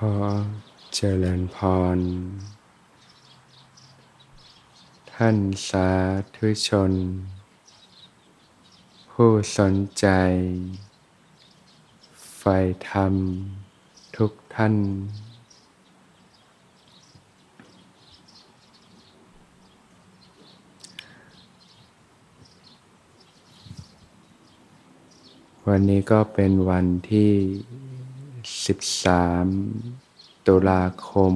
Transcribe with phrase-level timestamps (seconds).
[0.00, 0.14] ขอ
[0.94, 1.58] เจริญพ
[1.96, 1.98] ร
[5.12, 5.36] ท่าน
[5.68, 5.90] สา
[6.36, 6.92] ธุชน
[9.10, 10.06] ผู้สนใจ
[12.36, 12.56] ใฝ่
[12.90, 13.14] ธรรม
[14.16, 14.74] ทุกท่าน
[25.66, 27.32] วันนี้ก็เป็นวันที่
[28.66, 31.34] 13 ตุลาคม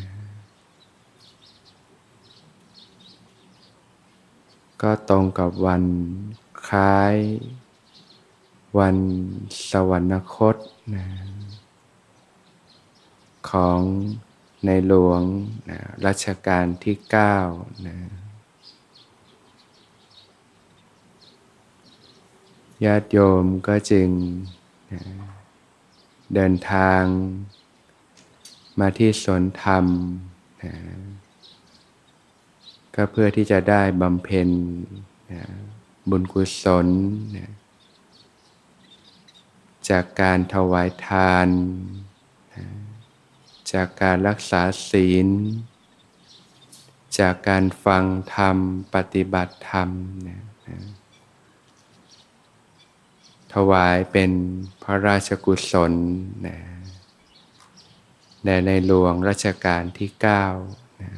[4.83, 5.85] ก็ตรงกับวัน
[6.69, 7.15] คล้าย
[8.79, 8.97] วัน
[9.71, 10.57] สวรรคต
[10.95, 11.05] นะ
[13.51, 13.81] ของ
[14.65, 15.23] ในหลวง
[15.71, 16.97] นะรัชกาลที่
[17.43, 17.97] 9นะ
[22.85, 24.09] ญาติโยมก็จึง
[26.35, 27.03] เดินทาง
[28.81, 29.85] มาที่สวนธรรม
[30.63, 30.75] นะ
[32.95, 34.49] ก็เพื่อที่จะได้บำเพ็ญ
[35.33, 35.45] นะ
[36.11, 36.89] บุญกุศล
[37.37, 37.51] นะ
[39.91, 41.49] จากการถวายทาน
[42.55, 42.65] นะ
[43.73, 45.29] จากการรักษาศีล
[47.19, 48.57] จากการฟังธรรม
[48.95, 49.89] ปฏิบัติธรรม
[50.29, 50.77] นะนะ
[53.55, 54.31] ถวายเป็น
[54.83, 55.93] พระราชกุศล
[56.47, 56.57] นะ
[58.45, 60.11] แด่ในหลวงรัชกาลที่
[60.57, 61.13] 9นะ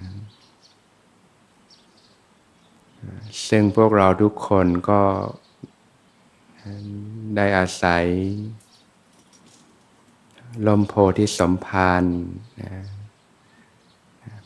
[3.49, 5.03] ซึ่งพวกเราทุกคนก็
[7.37, 8.05] ได้อาศัย
[10.67, 12.05] ลมโพธิสมภาร
[12.61, 12.73] นะ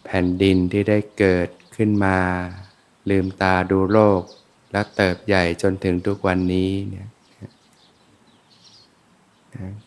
[0.04, 2.18] แผ่นดินที่ได้เกิดขึ้นมา
[3.10, 4.22] ลืมตาดูโลก
[4.72, 7.08] และเติบใหญ่จนถึงทุกวันนี้เนี่ย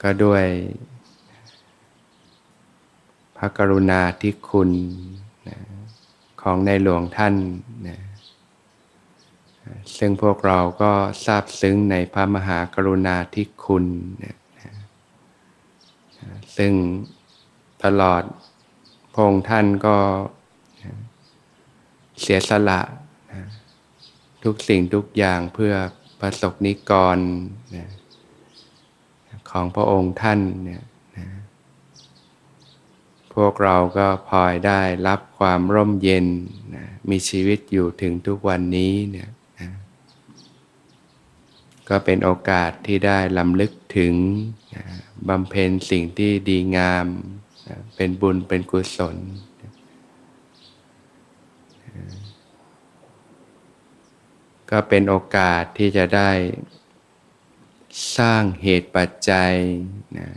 [0.01, 0.45] ก็ด้วย
[3.37, 4.71] พระกรุณาธิคุณ
[6.41, 7.35] ของในหลวงท่าน
[7.87, 7.99] นะ
[9.97, 10.91] ซึ่งพวกเราก็
[11.25, 13.85] ทราบซึ้งในพระมหากรุณาธิคุณ
[14.23, 14.35] นะ
[16.57, 16.73] ซึ่ง
[17.83, 18.23] ตลอด
[19.15, 19.97] พงท่านก็
[22.21, 22.81] เสียสละ
[23.31, 23.41] นะ
[24.43, 25.73] ทุกสิ่งทุกอย่างเพื่อ
[26.19, 27.17] ประสบนิกร
[27.75, 27.85] นะ
[29.51, 30.83] ของพระองค์ท่านเนี่ย
[31.17, 31.27] นะ
[33.33, 36.25] พวกเราก็พลอยได้รับความร่มเย็น
[36.75, 39.29] นะมีชีวิตอยู่ถึงทุกวันนี้เนี่ย
[39.59, 39.69] นะ
[41.89, 44.13] ก็เป็นโอกาสที่ได้ลำลึกถึง
[44.75, 44.83] นะ
[45.29, 47.07] บำเพ็ญสิ่งที่ดีงาม
[47.67, 49.17] นะเป็นบุญเป็นกุศล
[54.71, 56.29] ก็เป็นโอกาสที่จะได้
[58.17, 59.53] สร้างเหตุปัจจัย
[60.17, 60.29] นะ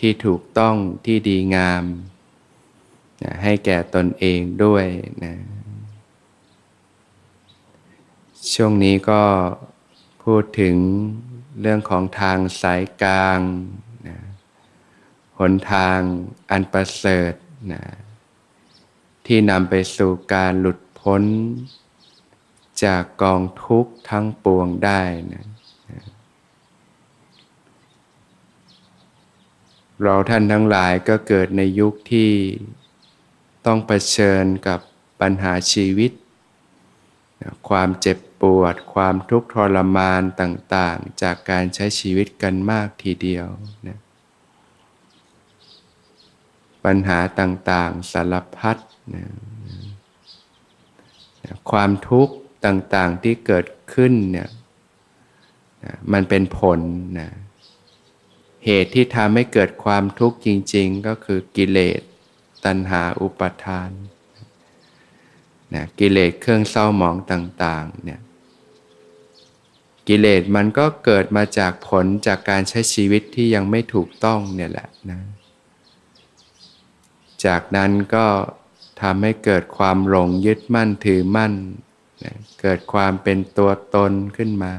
[0.00, 1.84] ที่ถูกต้องที่ดีงาม
[3.22, 4.86] นะให้แก่ตนเองด้วย
[5.24, 5.34] นะ
[8.52, 9.22] ช่วงนี้ก็
[10.24, 10.76] พูดถึง
[11.60, 13.40] เรื่องของทางสายกลาง
[14.08, 14.18] นะ
[15.38, 15.98] หนทาง
[16.50, 17.32] อันประเสริฐ
[17.72, 17.82] นะ
[19.26, 21.22] ที่นำไปสู่การหลุดพ้น
[22.84, 25.44] จากกองทุกข์ทั้งปวงได้นะ
[30.02, 32.30] เราท่านทั้งหลายก็เกิดในยุคที่
[33.66, 34.80] ต้องเผชิญกับ
[35.20, 36.12] ปัญหาชีวิต
[37.68, 43.46] ความเจ็บปวด ความทุกข์ทรมานต่างๆ จากการใช้ชีวิตกันมากทีเดียว
[43.86, 43.98] นะ
[46.84, 48.76] ปัญหาต่างๆ สารพัด
[49.14, 49.24] นะ
[51.70, 52.34] ความทุกข์
[52.66, 54.48] ต่างๆที่เกิดขึ้นเนี่ย
[56.12, 56.80] มันเป็นผล
[57.18, 57.30] นะ
[58.64, 62.00] เหตุที่ทำให้เกิดความทุกข์จริง ๆ ก็คือกิเลส
[62.64, 63.90] ตัณหาอุปทาน
[65.74, 68.20] นะกิเลสเครื่องเศร้าหมองต่างๆเนี่ย
[70.08, 75.20] กิเลสมันก็เกิดมาจากผลจากการใช้ชีวิตที่ยังไม่ถูกต้องเนี่ยแหละนะ
[77.46, 78.26] จากนั้นก็
[79.02, 81.52] ทำให้เกิดความหลงยึดมั่นถือมั่น
[82.24, 84.74] นะเกิดความเป็นตัวตนขึ้นมา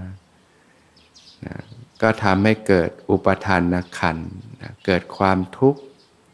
[1.46, 1.56] นะ
[2.02, 4.18] ก็ทำให้เกิดอุปทานนขัน
[4.62, 5.80] นะเกิดความทุกข์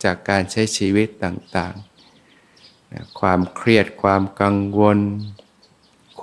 [0.03, 4.99] จากการใช้ชีวิตต่างๆนะความเครียดความกังวล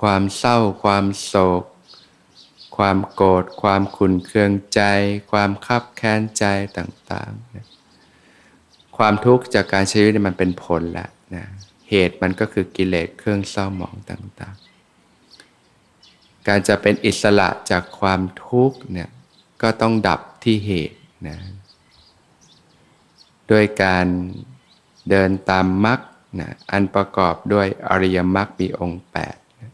[0.01, 1.63] ความเศร้า ความโศก
[2.77, 4.81] ความโกรธความขุ่นเคืองใจ
[5.31, 6.45] ความคับแค้นใจ
[6.77, 7.67] ต่างๆนะ
[8.97, 11.45] ความทุกข์จากการใช้ชีวิตมันเป็นผลแหละนะ
[11.89, 19.09] เหตุมันก็คือกิเลสเครื่องเศร้าหมองต่างๆ การจะเป็นอิสระจากความทุกข์เนี่ย
[19.61, 20.97] ก็ต้องดับที่เหตุ
[21.27, 21.37] นะ
[23.51, 24.05] ด้วยการ
[25.09, 25.99] เดินตามมรรค
[26.39, 29.71] นะอันประกอบด้วยอริยมรรคมีองค์8นะ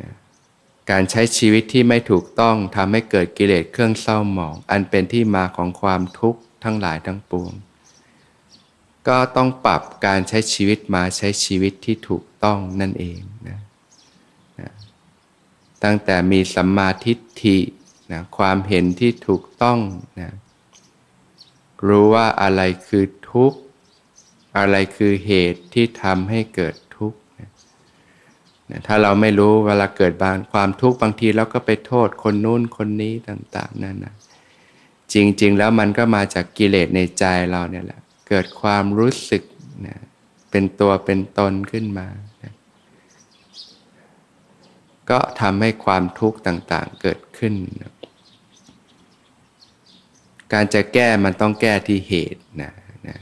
[0.00, 0.12] นะ
[0.90, 7.52] การใช้ชีวิตที่ไม่ถูกต้องทำให้เกิดกิเลสเครื่องเศร้าหมอง อันเป็นที่มาของความทุกข์ทั้งหลายทั้งปวง
[9.08, 13.58] ก็ต้องปรับการใช้ชีวิตมาใช้ชีวิตที่ถูกต้องนั่นเองนะ
[14.60, 14.70] นะ
[15.84, 17.58] ตั้งแต่มีสัมมาทิฏฐิ
[18.12, 19.78] นะความเห็นที่ถูกต้อง
[20.20, 20.30] นะ
[21.86, 23.58] รู้ว่าอะไรคือทุกข์
[24.58, 27.18] อะไรคือเหตุที่ทำให้เกิดทุกข์
[28.70, 34.14] นะถ้าเราไม่รู้เวลาเกิดบางความทุกข์บางทีเราก็ไปโทษคนนู้นคนนี้ต่างๆนั่นนะ
[35.12, 39.42] จริง ๆ แล้วมันก็มาจากกิเลสในใจเราเนี่ยแหละ เกิดความรู้สึก
[39.86, 39.98] นะ
[40.50, 42.06] เป็นตัวเป็นตนขึ้นมา
[42.42, 42.52] นะ
[45.10, 47.92] ก็ทำให้ความทุกข์ต่างๆเกิดขึ้นนะ
[50.52, 52.72] การจะแก้มันต้องแก้ที่เหตุนะ
[53.08, 53.16] นะ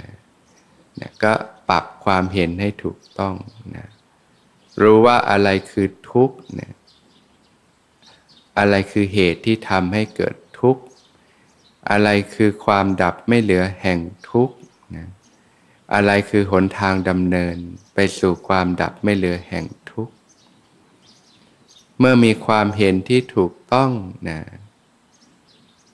[1.01, 1.33] นะก็
[1.69, 3.35] ปรับความเห็นให้ถูกต้อง
[3.77, 3.87] นะ
[4.83, 6.73] รู้ว่าอะไรคือทุกข์นะ
[8.59, 10.83] อะไรคือเหตุที่ทำให้เกิดทุกข์
[11.91, 13.99] อะไรคือความดับไม่เหลือแห่ง
[14.31, 14.57] ทุกข์
[14.97, 15.07] นะ
[15.95, 17.57] อะไรคือหนทางดำเนิน
[17.95, 20.15] ไปสู่ความดับไม่เหลือแห่งทุกข์
[21.99, 23.91] เมื่อมีความเห็นที่ถูกต้อง
[24.29, 24.39] นะ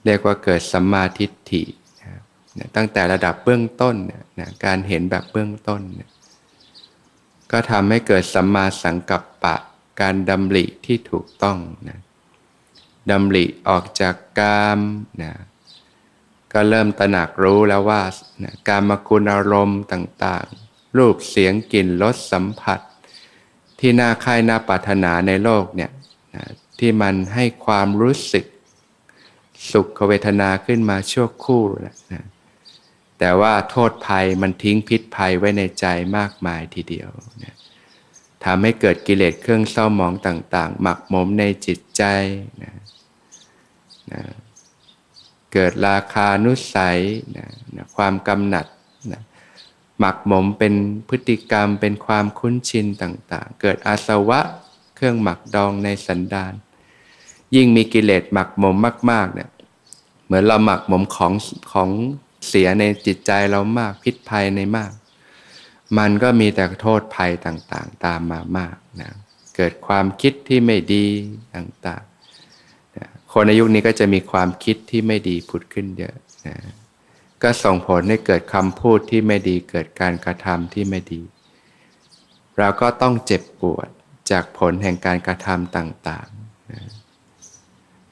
[0.04, 1.62] เรียกว่าเกิดสัมมาทิฏฐิ
[2.58, 3.96] นะตั้งแต่ระดับเบื้องต้น
[4.40, 6.10] นะการเห็นแบบเบื้องต้นนะ
[7.52, 9.56] ก็ทำให้เกิดสัมมาสังกัปปะ
[10.00, 11.58] การดำริที่ถูกต้อง
[11.88, 11.98] นะ
[13.10, 14.80] ดำริออกจากกาม
[15.22, 15.32] นะ
[16.52, 18.02] ก็เริ่มตระหนักรู้แล้วว่า
[18.44, 22.80] นะการมคุณอารมณ์ต่างๆ รูปเสียงกลิ่นรสสัมผัส
[23.80, 25.90] ที่น่าค่ายน่าปรารถนาในโลกเนี่ย
[26.34, 26.44] นะ
[26.78, 28.44] ที่มันให้ความรู้สึก
[29.70, 32.24] สุขเวทนาขึ้นมาชั่วคู่นะ
[33.18, 35.86] แต่ว่าโทษภัยมันทิ้งพิษภัยไว้ในใจ
[36.16, 37.10] มากมายทีเดียว
[37.42, 37.54] นะ
[38.44, 42.02] ทำให้เกิดกิเลสเครื่องเศร้าหมองต่าง ๆ หมักหมมในจิตใจ
[42.62, 42.72] นะ
[44.12, 44.22] นะ
[45.52, 47.00] เกิดราคานุสัย
[47.36, 48.66] นะนะความกำหนัด
[49.12, 49.22] นะ
[49.98, 50.74] หมักหมมเป็น
[51.08, 54.40] พฤติกรรมเป็นความคุ้นชินต่าง ๆ เกิดอาสวะ
[54.96, 56.52] เครื่องหมักดองในสันดาน
[57.56, 58.76] ยิ่งมีกิเลสหมักหมม
[59.10, 59.50] มาก ๆ เนี่ย
[60.24, 61.32] เหมือนเราหมักหมมของ
[61.72, 61.90] ของ
[62.48, 64.92] เสียในจิตใจเรามากพิษภัยในมาก
[65.98, 69.10] มันก็มีแต่โทษภัยต่างๆ ตามมามากนะ
[69.56, 71.06] เกิดความคิดที่ไม่ดี
[71.54, 76.14] ต่างๆนะคนในยุคนี้ก็จะมีความคิดที่ไม่ดีผุดขึ้นเยอะ
[76.46, 76.56] นะ
[77.42, 81.22] ก็ส่งผลให้เกิดคำพูดที่ไม่ดีเกิดการกระทำที่ไม่ดี
[82.58, 83.88] เราก็ต้องเจ็บปวด
[84.30, 86.31] จากผลแห่งการกระทำต่างๆ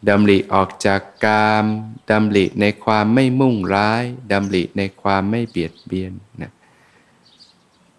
[0.09, 1.65] ดำริออกจากกาม
[2.11, 6.13] ดำริในความไม่มุ่งร้ายดำริในความไม่เบียดเบียน
[6.43, 6.53] นะ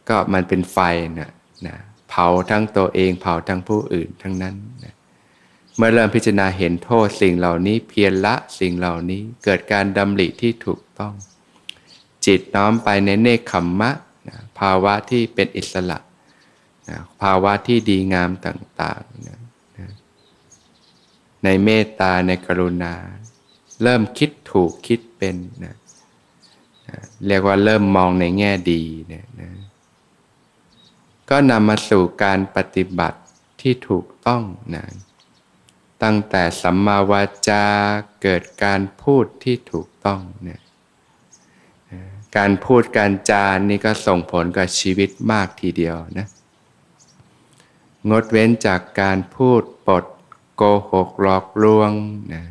[0.09, 0.77] ก็มันเป็นไฟ
[1.19, 1.31] นะ
[1.67, 1.75] นะ
[2.09, 4.93] เผาทั้งตัวเองเผาทั้งผู้อื่นทั้งนั้นนะ
[5.77, 11.13] เมื่อเริ่มพิจารณาเห็นโทษสิ่งเหล่านี้เพียรละสิ่งเหล่านี้เกิดการดำริที่ถูกต้อง
[12.25, 13.91] จิตน้อมไปในเนคขมมะ
[14.29, 15.99] นะภาวะที่เป็นอิสระ
[16.89, 19.40] นะภาวะที่ดีงามต่างๆนะ
[21.43, 22.93] ในเมตตาในกรุณา
[23.83, 25.75] เริ่มคิดถูกคิดเป็นนะ
[27.27, 29.51] เรียกว่าเริ่มมองในแง่ดีเนี่ยนะ
[31.29, 33.19] ก็นำมาสู่การปฏิบัติ
[33.61, 34.43] ที่ถูกต้อง
[34.75, 34.85] นะ
[36.03, 37.65] ตั้งแต่สัมมาวาจา
[38.21, 40.61] เกิดการพูดที่ถูกต้องเนี่ย
[42.37, 46.27] การพูดการจานี่ก็ส่งผลกับชีวิตมากทีเดียวนะ
[48.09, 50.05] งดเว้นจากการพูดปด
[50.61, 50.63] ก
[50.93, 51.91] หกหลอกลวง
[52.33, 52.43] นะ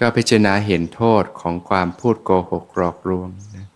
[0.00, 3.66] ก็พิจารณาเห็นโทษของความพูดโกหกหลอกลวงนะ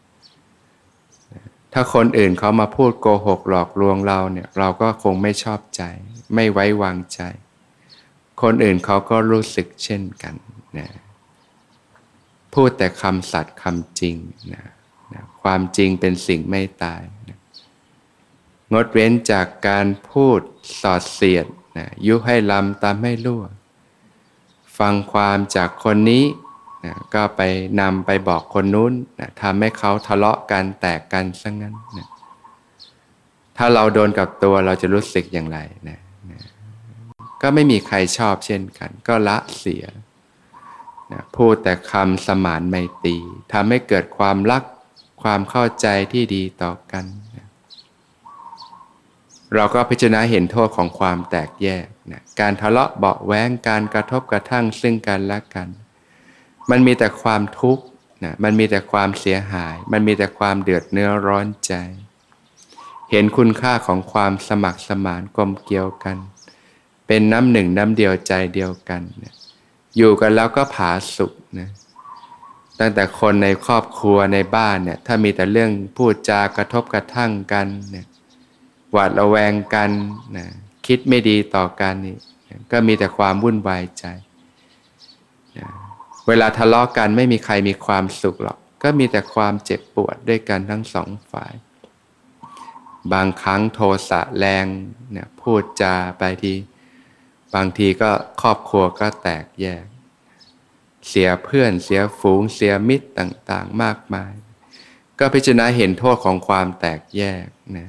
[1.72, 5.82] ถ้าคนอื่นเขามาพูดโกหกหลอกลวงเราเนี่ยเราก็คงไม่ชอบใจ
[6.34, 7.20] ไม่ไว้วางใจ
[8.42, 10.34] คนอื่นเขาก็รู้สึกเช่นกัน
[10.78, 10.88] นะ
[12.54, 14.16] พูดแต่คำสัตย์คำจริง
[14.54, 14.64] นะ
[15.14, 17.38] นะความจริงเป็นสิ่งไม่ตายนะ
[18.72, 20.40] งดเว้นจากการพูด
[20.80, 21.46] สอดเสียด
[21.78, 23.44] นะยุให้ลำตามให้รั่ว
[24.78, 26.25] ฟังความจากคนนี้
[26.85, 27.40] นะก็ไป
[27.80, 32.08] นำไปบอกคนนู้นนะทำให้เขาทะเลาะกันแตกกันซะงงั้นนะ
[33.56, 35.58] ถ้าเราโดนกับตัวเราจะรู้สึกอย่างไร
[35.88, 35.99] นะ
[36.30, 36.40] นะ
[37.42, 39.85] ก็ไม่มีใครชอบเช่นกัน ก็ละเสีย
[41.12, 43.16] นะพูดแต่คำสมานไมตรี
[43.52, 44.62] ทำให้เกิดความรัก
[45.23, 47.04] ความเข้าใจที่ดีต่อกัน
[49.54, 55.68] เราก็พิจารณาเห็นโทษของความแตกแยกนะการทะเลาะเบาแวงการกระทบกระทั่งซึ่งกันและกัน
[56.70, 57.84] มันมีแต่ความทุกข์
[58.24, 61.74] นะมันมีแต่ความเสียหาย มันมีแต่ความเดือดเนื้อร้อนใจ
[63.10, 66.16] เห็นคุณค่าของความสมัครสมานกลมเกี่ยวกัน
[67.06, 69.34] เป็นน้ำหนึ่งน้ำเดียวใจเดียวกันนะ
[69.96, 71.68] อยู่กันแล้วก็ผาสุกนะ
[72.78, 78.06] ตั้งแต่คนในครอบครัวในบ้านเนี่ยถ้ามีแต่เรื่องพูดจากระทบกระทั่งกันเนี่ย
[78.92, 79.90] หวาดระแวงกัน
[80.37, 80.47] นะ
[80.87, 82.16] คิดไม่ดีต่อกันนี่
[82.73, 84.04] ก็มีแต่ความวุ่นวายใจ
[85.59, 85.68] นะ
[86.26, 91.52] เวลาทะเลาะกกันไม่มีใครมีความสุขหรอก ก็มีแต่ความเจ็บปวดด้วยกันทั้งสองฝ่าย
[93.12, 94.66] บางครั้งโทสะแรง
[95.12, 96.54] เนี่ยพูดจาไปที
[97.54, 98.11] บางทีก็
[98.42, 99.85] ครอบครัวก็แตกแยก
[101.09, 104.33] เสียเพื่อนเสียฝูงเสียมิตรต่างๆ มากมาย
[105.18, 107.88] ก็พิจารณาเห็นโทษของความแตกแยกนะ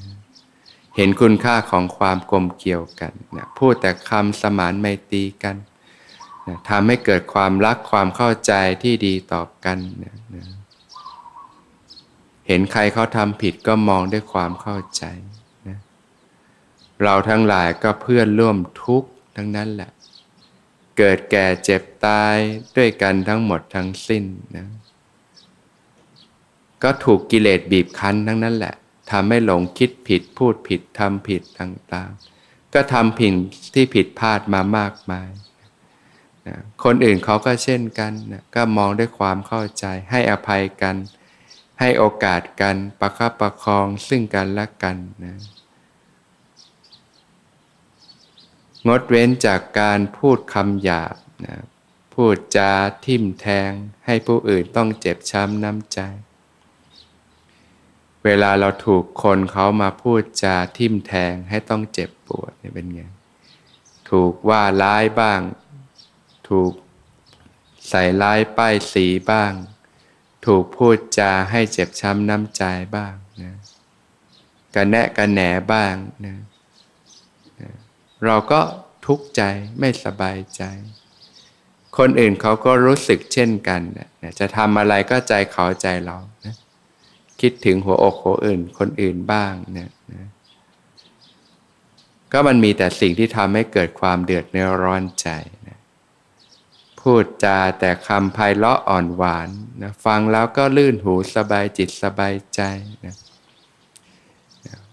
[0.96, 5.56] เห็นคุณค่าของความกลมเกี่ยวกันนะพูดแต่คำสมานไมตรีกัน
[6.48, 8.54] นะทำให้เกิดความรักความเข้าใจ
[8.84, 10.44] ที่ดีต่อกันนะนะ
[12.48, 15.04] เห็นใครเขาทำผิดก็มองด้วยความเข้าใจ
[15.68, 15.78] นะ
[17.04, 19.92] เราทั้งหลายก็เพื่อนร่วมทุกข์ทั้งนั้นแหละ
[20.98, 22.36] เกิดแก่เจ็บตาย
[22.78, 24.24] ด้วยกันทั้งหมดทั้งสิ้น
[24.58, 24.68] นะ
[26.84, 28.76] ก็ถูกกิเลสบีบคั้นทั้งนั้นแหละ
[29.12, 33.34] ทำให้หลงคิดผิดพูดผิดทำผิดต่างๆ ก็ทำผิด
[33.74, 35.30] ที่ผิดพลาดมามากมาย
[36.48, 40.96] นะคนอื่นเขาก็เช่นกันนะก็มองด้วยความเข้าใจให้อภัยกัน
[41.80, 45.38] ให้โอกาสกันประคับประคองซึ่งกันและกันนะ
[48.88, 51.56] งดเว้นจากการพูดคำหยาบนะ
[52.14, 52.72] พูดจา
[53.06, 53.72] ทิ่มแทง
[54.06, 56.00] ให้ผู้อื่นต้องเจ็บช้ำน้ำใจ
[58.26, 63.02] เวลาเราถูกคนเขามาพูดจาทิ่มแทงให้ต้องเจ็บปวดเนี่ยเป็นไง
[64.10, 65.42] ถูกว่าร้ายบ้าง
[66.50, 66.72] ถูก
[67.90, 69.52] ใส่ร้ายป้ายสีบ้าง
[70.46, 72.64] ถูกพูดจาให้เจ็บช้ำน้ำใจ
[72.96, 73.54] บ้างนะ
[74.76, 75.42] กันแนะกันแหน
[75.74, 75.96] บ้าง
[76.26, 76.36] นะ
[78.26, 78.62] เราก็
[79.06, 79.42] ทุกข์ใจ
[79.80, 80.64] ไม่สบายใจ
[81.98, 86.56] คนอื่นเขาก็รู้สึกเช่นกันนะจะทำอะไรก็ใจเขาใจเรานะ
[87.42, 90.28] คิดถึงหัวอกหัวอื่น คนอื่นบ้างเนี่ยนะ
[92.32, 95.30] ก็มันมีแต่สิ่งที่ทำให้เกิดความเดือดเนื้อร้อนใจ
[95.68, 95.78] นะ
[97.02, 99.50] พูดจาแต่คำไพเราะอ่อนหวาน
[99.82, 102.62] นะฟังแล้วก็ลื่นหูสบายจิตสบายใจ
[103.06, 103.16] นะ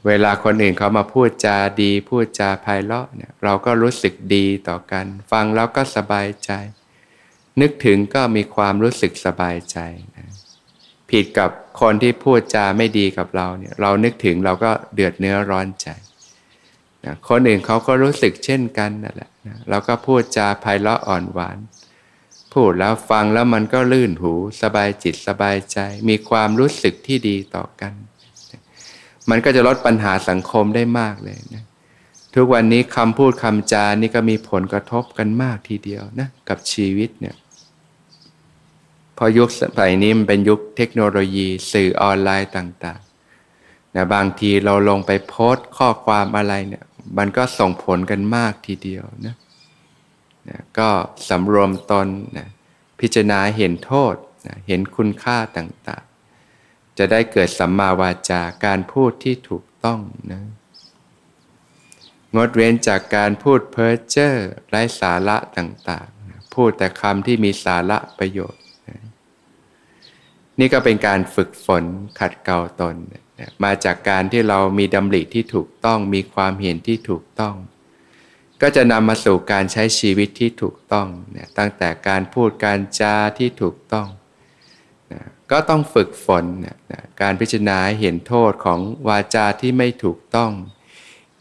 [0.06, 6.50] เวลาคนอื่นเขามาพูดจาดี พูดจาไพเราะเนี่ยเราก็รู้สึกดีต่อกัน ฟังแล้วก็สบายใจ
[7.60, 9.78] นึกถึงก็มีความรู้สึกสบายใจ
[10.16, 10.26] นะ
[11.10, 15.88] ผิดกับ คนที่พูดจาไม่ดีกับเราเนี่ยเรานึกถึงเราก็เดือดเนื้อร้อนใจ
[17.04, 21.58] นะคนอื่นเขาก็รู้สึกเช่นกันนั่นแหละนะเราก็พูดจาไพเราะอ่อนหวาน
[22.54, 25.78] พูดแล้วฟังแล้วมันก็ลื่นหูสบายจิตสบายใจ
[26.08, 27.92] มีความรู้สึกที่ดีต่อกัน
[29.30, 31.64] มันก็จะลดปัญหาสังคมได้มากเลยนะ
[32.34, 37.34] ทุกวันนี้คำพูดคำจานี่ก็มีผลกระทบกันมากทีเดียวนะกับชีวิตเนี่ย
[39.16, 46.84] พอยุคสมัยนี้มันเป็นยุคเทคโนโลยีสื่อออนไลน์ต่างๆนะบางทีเราลงไปโพสต์ข้อความอะไรเนี่ย
[47.18, 49.36] มันก็ส่งผลกันมากทีเดียวนะ
[50.48, 50.88] นะก็
[51.28, 52.06] สำรวมตน
[52.36, 52.48] นะ
[53.00, 54.14] พิจารณาเห็นโทษ
[54.46, 60.00] นะเห็นคุณค่าต่างๆ จะได้เกิดสัมมาวาจาการพูดที่ถูกต้อง
[60.32, 60.42] นะ
[62.36, 64.32] งดเว้นจากการพูดเพ้อเจ้อ
[64.68, 68.62] ไร้สาระต่างๆ พูดแต่คำที่มีสาระประโยชน์
[70.58, 71.84] นี่ก็เป็นการฝึกฝน
[72.20, 72.96] ขัดเกลาตน
[73.64, 77.54] มาจากการที่เรามีดำริที่ถูกต้องมีความเห็นที่ถูกต้อง
[78.62, 84.08] ก็จะนำมาสู่การใช้ชีวิตที่ถูกต้องนี่ยตั้งแต่การพูดการจาที่ถูกต้อง
[85.12, 85.20] นะ
[85.50, 90.52] ก็ต้องฝึกฝนนะการพิจารณาเห็นโทษของวาจาที่ไม่ถูกต้อง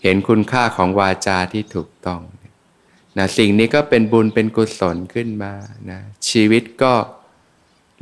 [0.04, 2.22] เห็นคุณค่าของวาจาที่ถูกต้อง
[3.18, 5.54] นะสิ่งนี้ก็เป็นบุญเป็นกุศลขึ้นมา
[5.92, 6.94] นะชีวิตก็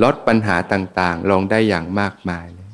[0.04, 2.68] ลดปัญหาต่างๆ ลงได้อย่างมากมายเลย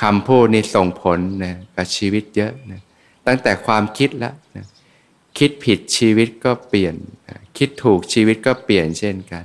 [0.00, 2.80] คำพูดนี่ส่งผลนะกับชีวิตเยอะนะ
[3.26, 4.66] ตั้งแต่ความคิดแล้วนะ
[5.38, 6.94] คิดผิดชีวิตก็เปลี่ยน
[7.28, 9.44] นะคิดถูกชีวิตก็เปลี่ยนเช่นกัน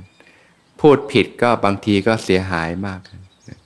[0.82, 3.60] พูดผิดก็บางทีก็เสียหายมากนะ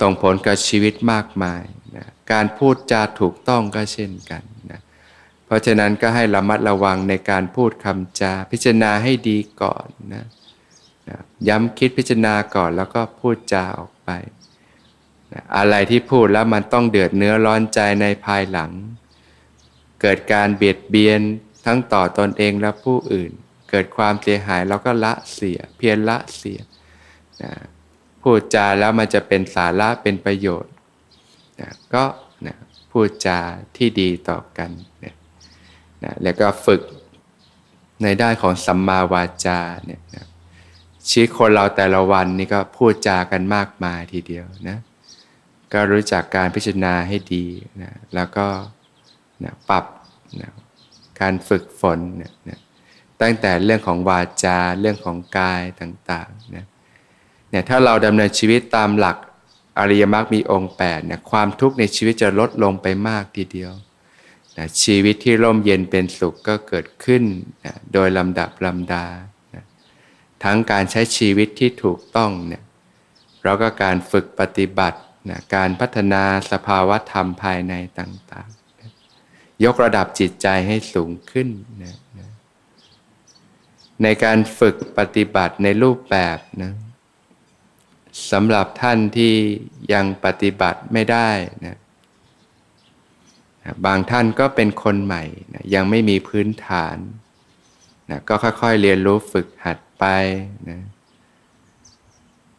[0.00, 1.62] ส่งผลกับชีวิตมากมาย
[1.96, 4.80] นะการพูดจาถูกต้องก็เช่นกันนะ
[5.46, 10.24] เพราะฉะนั้นก็ให้ระมัดระวังในการพูดคำจาพิจารณาให้ดีก่อนนะ
[11.48, 14.10] ย้ำคิดพิจารณาก่อนแล้วก็พูดจาออกไป
[15.56, 18.70] อะไรที่พูดแล้วมันต้องเดือดเนื้อร้อนใจในภายหลัง
[20.00, 21.20] เกิดการเบียดเบียน
[21.66, 23.32] ทั้งต่อตอนเองและผู้อื่น
[23.70, 26.60] เกิดความเสียหายเราก็ละเสีย เพียรละเสีย
[27.42, 27.52] นะ
[28.22, 30.72] พูดจาแล้วมันจะเป็นสาระเป็นประโยชน์
[31.60, 32.04] นะก็
[32.46, 32.56] นะ
[32.90, 33.38] พูดจา
[33.76, 34.70] ที่ดีต่อกัน
[35.04, 35.14] นะ
[36.04, 36.82] นะแล้วก็ฝึก
[38.02, 40.24] ในด้านของสัมมาวาจาเนี่ยนะ
[41.10, 44.78] ชีวิตคนเราแต่ละวันนี่ก็พูดจากันมากมายทีเดียวนะ
[45.72, 47.46] ก็รู้จักการพิจารณาให้ดี
[47.82, 48.46] นะแล้วก็
[49.44, 49.84] นะปรับ
[50.40, 50.50] นะ
[51.20, 52.58] การฝึกฝนนะนะ
[53.20, 56.64] ตั้งแต่เรื่องของวาจาเรื่องของกายต่างๆนะ
[57.50, 59.16] เนี่ยถ้าเราดำเนินชีวิตตามหลัก
[59.78, 63.72] อริยมรรคมีองค์8เนี่ยความทุกข์ในชีวิตจะลดลงไปมากทีเดียว
[64.56, 67.22] นะชีวิตที่ร่มเย็นเป็นสุขก็เกิดขึ้น
[67.64, 69.04] นะโดยลำดับลำดา
[70.44, 72.62] ทั้งการใช้ชีวิตที่ถูกต้องเนี่ย
[73.44, 74.98] เราก็การฝึกปฏิบัติ
[75.30, 76.22] นะการพัฒนา
[76.52, 78.90] สภาวะธรรมภายในต่างๆนะ
[79.64, 81.48] ยกระดับจิตใจให้สูงขึ้น
[81.82, 82.28] นะนะ
[84.02, 86.72] ในการฝึกปฏิบัติในรูปแบบนะ
[88.32, 89.34] สำหรับท่านที่
[89.92, 91.30] ยังปฏิบัติไม่ได้
[91.66, 91.76] นะ
[93.86, 96.96] บางท่านก็เป็นคนใหม่นะยังไม่มีพื้นฐาน
[98.10, 100.08] นะก็ค่อยๆเรียนรู้ฝึกหัด ไป
[100.70, 100.80] นะ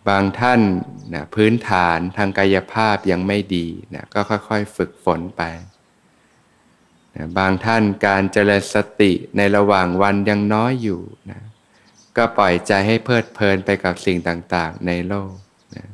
[0.09, 0.61] บางท่าน
[1.13, 5.41] นะพื้นฐานทางกายภาพยังไม่ดีนะก็ค่อยๆฝึกฝนไป
[7.15, 11.41] นะบางท่านการเจริญสติในระหว่างวันยังน้อยอยู่นะ
[12.17, 15.33] ก็ปล่อยใจให้เพลิดเพลินไปกับสิ่งต่างๆในโลก
[15.75, 15.85] นะ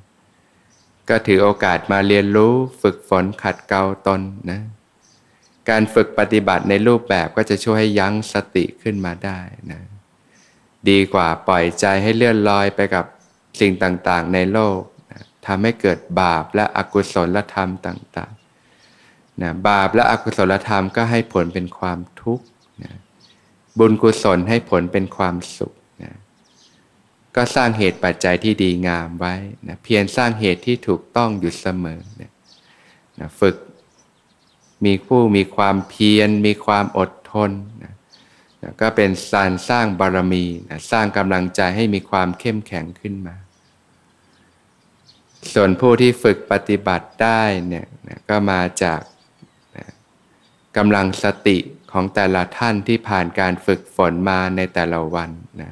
[1.10, 4.62] ก็ถือโอกาสมาเรียนรู้ฝึกฝนขัดเกลาตนนะ
[5.70, 9.39] การฝึกปฏิบัติในรูปแบบก็จะช่วยให้ยั้งสติขึ้นมาได้
[9.72, 9.82] นะ
[10.89, 13.05] ดีกว่าปล่อยใจให้เลื่อนลอยไปกับ
[13.59, 14.79] สิ่งต่างๆ ในโลก
[15.12, 22.45] นะทำให้เกิดบาปและอกุศลธรรมต่างๆนะบาปและอกุศลธรรมก็ให้ผลเป็นความทุกข์
[22.83, 22.93] นะ
[23.79, 26.13] บุญกุศลให้ผลเป็นความสุขนะ
[27.35, 29.35] ก็สร้างเหตุปัจจัยที่ดีงามไว้
[29.68, 32.31] นะเพียรสร้างเหตุที่ถูกต้องอยู่เสมอนะ
[33.20, 33.55] นะฝึก
[34.85, 37.51] มีผู้มีความเพียรมีความอดทน
[37.83, 37.94] นะ
[38.63, 43.35] นะก็เป็นสารสร้างบารมีนะสร้างกำลังใจให้มีความเข้มแข็งขึ้นมา
[45.53, 49.01] ส่วนผู้ที่ฝึกปฏิบัติได้เนี่ยนะก็มาจาก
[49.77, 49.87] นะ
[50.77, 51.57] กำลังสติ
[51.91, 55.29] ของแต่ละท่านที่ผ่านการฝึกฝนมาในแต่ละวัน
[55.61, 55.72] นะ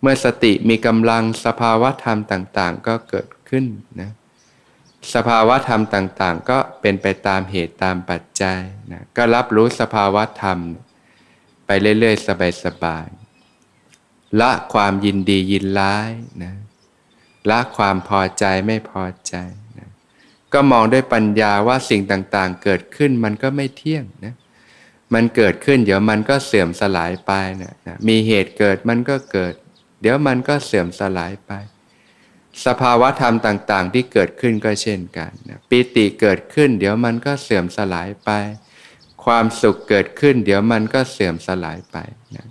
[0.00, 3.64] เมื่อสติมีกำลังสภาวะธรรมต่าง ๆ ก็เกิดขึ้น
[4.00, 4.10] นะ
[5.14, 8.58] สภาวะธรรมต่าง ๆ ก็เป็นไปตามเหตุตามปัจจัย
[8.92, 10.58] นะก็รับรู้สภาวะธรรม
[11.70, 12.26] ไปเรื่อยๆ
[12.64, 16.10] สบายๆ ละความยินดียินร้าย
[16.44, 16.54] นะ
[17.50, 19.34] ละความพอใจไม่พอใจ
[19.78, 19.88] นะ
[20.52, 24.34] ก็มองด้วยปัญญาว่าสิ่งต่างๆ เกิดขึ้นมันก็ไม่เที่ยงนะ
[25.14, 29.54] มันเกิดขึ้น เดี๋ยวมันก็เสื่อมสลายไปนะนะมีเหตุเกิดมันก็เกิด
[30.02, 31.52] เดี๋ยวมันก็เสื่อมสลายไป
[32.66, 38.30] สภาวะธรรมต่างๆ ที่เกิดขึ้นก็เช่นกันนะปิติเกิดขึ้น เดี๋ยวมันก็เสื่อมสลายไป
[39.28, 41.96] ความสุขเกิดขึ้น เดี๋ยวมันก็เสื่อมสลายไป
[42.36, 42.46] นะ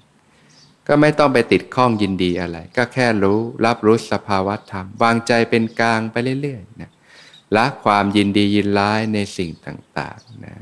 [0.87, 6.91] ก็ไม่ต้องไปติดข้องยินดีอะไร ก็แค่รู้รับรู้สภาวะธรรม วางใจเป็นกลางไปเรื่อยๆนะ
[7.55, 10.55] ละความยินดียินร้ายในสิ่งต่างๆนะ